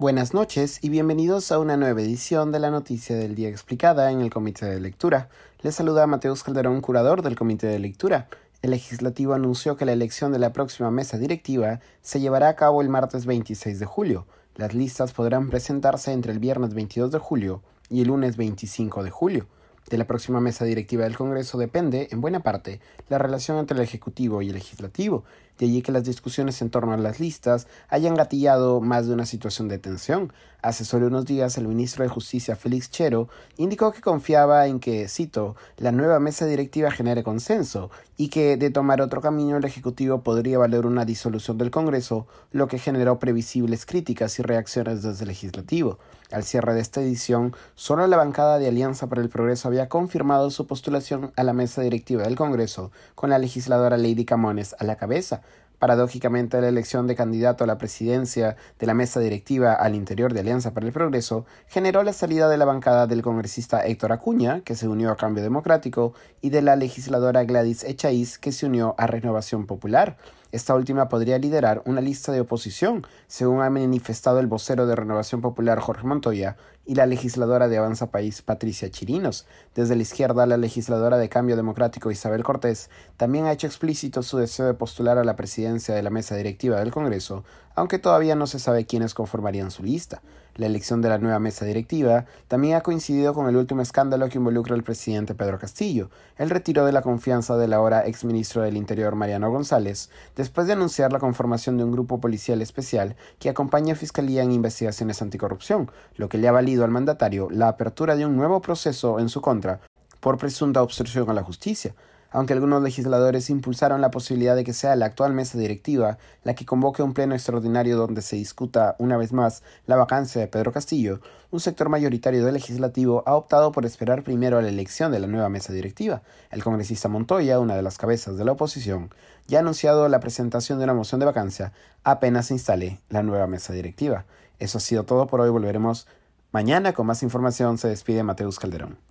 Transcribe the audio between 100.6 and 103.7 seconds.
de anunciar la conformación de un grupo policial especial que